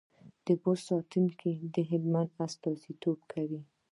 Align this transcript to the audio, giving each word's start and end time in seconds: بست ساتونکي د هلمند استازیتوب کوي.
بست 0.61 0.83
ساتونکي 0.89 1.51
د 1.75 1.77
هلمند 1.89 2.29
استازیتوب 2.45 3.19
کوي. 3.31 3.61